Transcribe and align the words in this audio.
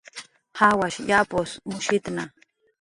Jawash 0.57 0.97
japus 1.09 1.49
mushitna 1.69 2.23